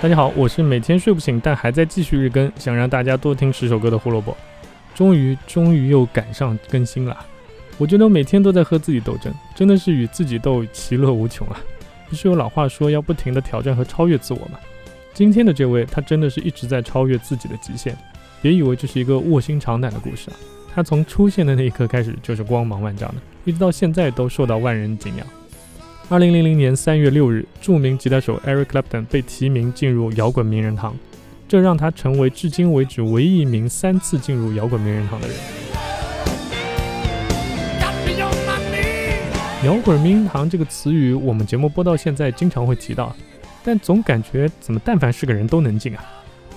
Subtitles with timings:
[0.00, 4.36] 大家好，我是每天睡不醒但还在继续日更，想让大家多听十首歌的胡萝卜。
[4.94, 7.16] 终于，终于又赶上更新了。
[7.78, 11.58] 我觉得我每天都在和自己斗争，真的是与自己斗，其乐无穷啊！
[12.08, 14.58] 不是有老话说要不停的挑战和超越自我吗？
[15.12, 17.96] 今天的这位，他真的是一直在超越自己的极限。
[18.40, 20.36] 别以为这是一个卧薪尝胆的故事啊，
[20.76, 23.14] 他从出现的那一刻开始就是光芒万丈的，
[23.46, 25.26] 一直到现在都受到万人敬仰。
[26.10, 30.94] 二零零零年三月六日，著名吉他手 Eric Clapton 被提名进入摇滚名人堂，
[31.48, 35.36] 这让他成为至今为止唯一一名三次进入摇滚名人堂的人。
[39.64, 43.16] 摇滚名人堂这个词语，我们节目播到现在经常会提到，
[43.64, 46.04] 但总感觉怎么但凡是个人都能进啊？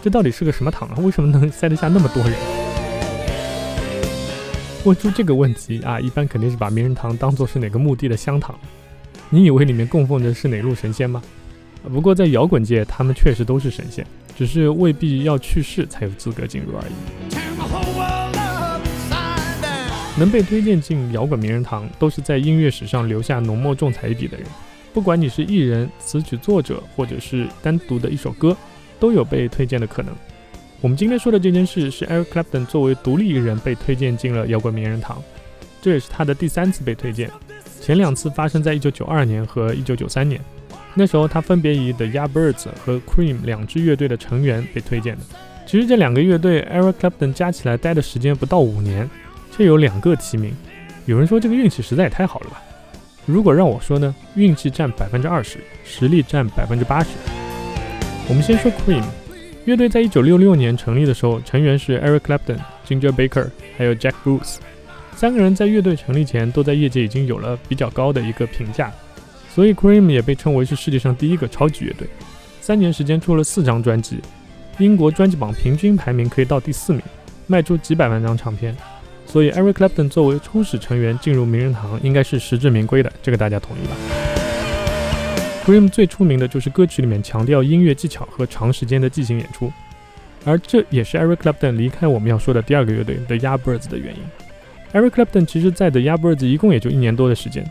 [0.01, 0.95] 这到底是个什么堂啊？
[0.97, 2.68] 为什么能塞得下那么多人？
[4.85, 8.57] 问出这个问题啊，一般肯定是把名人堂当做是哪个墓地的香堂。
[9.29, 11.21] 你以为里面供奉的是哪路神仙吗？
[11.83, 14.05] 不过在摇滚界，他们确实都是神仙，
[14.37, 16.93] 只是未必要去世才有资格进入而已。
[20.17, 24.45] 能被推荐进摇滚名人堂，都是在音乐史上留下浓墨重彩一笔的人。
[24.93, 28.55] 不管你是艺人、词曲作者，或者是单独的一首歌，
[28.99, 30.13] 都有被推荐的可能。
[30.81, 35.21] 我们今天说的这件事，是 Eric Clapton 作为独立艺人被推荐进了摇滚名人堂，
[35.81, 37.29] 这也是他的第三次被推荐。
[37.81, 40.39] 前两次发生在一九九二年和一九九三年，
[40.93, 45.21] 那时候他分别以 The Yardbirds 和 Cream 两支乐队的成员被推荐的。
[45.67, 49.09] 其实这两个乐队 Eric Clapton 加起来待的时间不到五年，
[49.51, 50.55] 却有两个提名。
[51.05, 52.61] 有人说这个运气实在也太好了吧？
[53.25, 57.09] 如果让我说呢，运气占百分之二十，实力占百分之八十。
[58.29, 59.03] 我们先说 Cream
[59.69, 64.55] 乐队，在一九六六年成立的时候，成员是 Eric Clapton、Ginger Baker 还有 Jack Bruce。
[65.15, 68.91] 三个人在乐队成立前都在业界已经有了比较高的一个评价，
[69.53, 72.07] 所以 Cream 也被称为是世界上第一个超级乐队。
[72.59, 74.19] 三年时间出了四张专辑，
[74.79, 77.03] 英国专辑榜平均排名可以到第四名，
[77.45, 78.75] 卖出几百万张唱片。
[79.27, 84.28] 所以 Eric Clapton 作为初始成员进入名人堂应该是实至名归的，这个大家同意吧
[85.69, 89.71] ？Cream 最出名的就是歌曲里面强调音乐技巧和长时间的即兴演出，
[90.43, 94.21] 而这也是 Eric Clapton 离开我们要说的第二个乐队 The y a b i r d s 的原因。
[94.91, 97.63] Eric Clapton 其实在 The y a b i r d s 一共也就一年多的时间，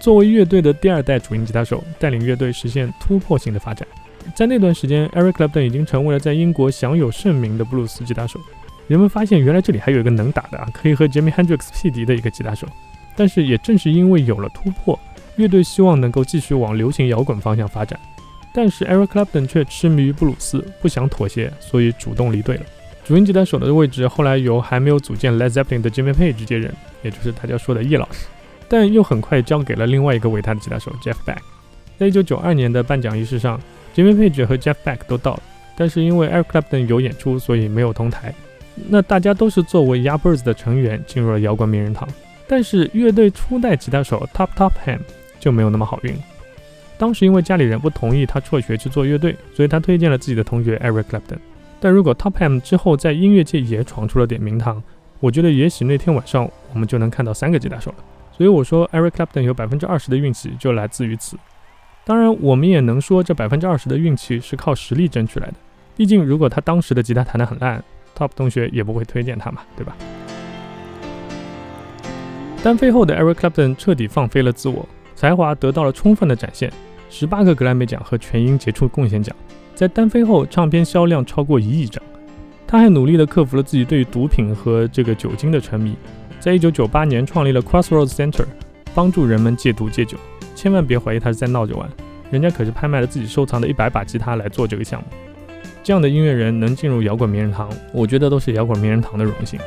[0.00, 3.84] 作为乐队的第二代主音吉他手，带领乐队实现突破性的发展。
[4.32, 8.38] 在那段时间，Eric Clapton 已经成为了在英国享有盛名的布鲁斯吉他手。
[8.86, 12.68] 人们发现原来这里还有一个能打的啊，可以和 Jimi Hendrix 匹敌的一个吉他手。
[13.16, 14.96] 但是也正是因为有了突破，
[15.40, 17.98] 乐队希望能够继续往流行摇滚方向发展。
[18.52, 22.62] 但是 Eric Clapton 却痴迷于布鲁斯，不想妥协，所以主动离队了。
[23.04, 28.26] 主音吉他手的位置后来由还没有组建 Led Zeppelin 的 Jimmy Page 接任，也就是大家说的叶老师，
[28.68, 31.38] 但又很快交给了另外一个伟大的吉他手 Jeff Beck。
[31.98, 33.60] 在一九九二年的颁奖仪式上
[33.94, 35.42] ，Jimmy Page 和 Jeff Beck 都到了，
[35.76, 38.34] 但是因为 Eric Clapton 有演出，所以没有同台。
[38.88, 42.08] 那大家都是作为 Yardbirds 的成员进入了摇滚名人堂，
[42.48, 45.00] 但是乐队初代吉他手 Top Top Ham
[45.40, 46.20] 就没有那么好运了。
[46.96, 51.38] 当时因为家里人不同意他辍学去做乐队，所以他推荐了自己的同学 Eric Clapton。
[51.80, 54.82] 但如果 Top Ham 之后在音乐界也闯出了点名堂，
[55.18, 57.96] 我觉得也许那天晚上我们就能看到三个吉他手了。
[58.30, 61.36] 所以我说 Eric Clapton 有百分之二十的运气就来自于此。
[62.04, 65.54] 当然，我们也能说这百分之二十的运气是靠实力争取来的。
[65.96, 67.82] 毕竟，如果他当时的吉他弹得很烂
[68.16, 69.94] ，Top 同学也不会推荐他嘛，对吧？
[72.62, 74.88] 单飞后的 Eric Clapton 彻底放飞了自我，
[75.20, 76.72] 才华得到了充分的展现，
[77.10, 79.36] 十八个格莱美奖和全英杰出贡献奖。
[79.74, 82.02] 在单飞后，唱片销量超过一亿张。
[82.66, 85.94] 他还努力地克服了自己对于毒品和这个酒精的沉迷。
[86.38, 88.46] 在一九九八年，创立了 Crossroads Center，
[88.94, 90.16] 帮助人们戒毒戒酒。
[90.54, 91.86] 千万别怀疑他是在闹着玩，
[92.30, 95.06] 人家可是拍卖了自己收藏的一百把吉他来做这个项目。
[95.82, 99.60] 这样的音乐人能进入摇滚名人堂，我觉得都是摇滚名人堂的荣幸。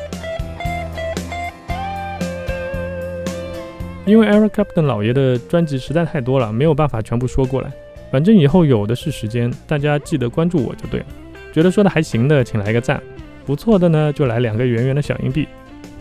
[4.06, 7.72] 因为 Eric Clapton 老爷的专辑实在太多了，没有办法全部说过来。
[8.12, 11.06] 反正以后有的是时间，大家记得关注我就对了。
[11.54, 12.98] 觉得说的还行的，请来个赞；
[13.46, 15.48] 不错的呢，就来两个圆圆的小硬币。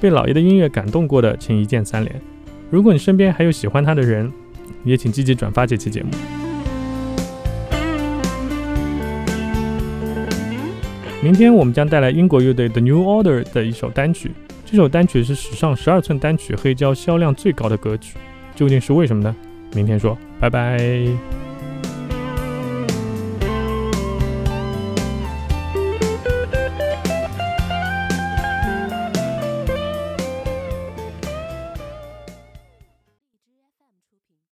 [0.01, 2.21] 被老爷的音乐感动过的，请一键三连。
[2.71, 4.31] 如果你身边还有喜欢他的人，
[4.83, 6.09] 也请积极转发这期节目。
[11.23, 14.33] 明天我们将带来英国乐队 The New Order 的一首单曲，
[14.73, 18.17] 这首单曲是史上十二寸单曲黑胶销量最高的歌曲，
[18.57, 19.37] 究竟是为什么呢？
[19.75, 20.79] 明天说，拜拜。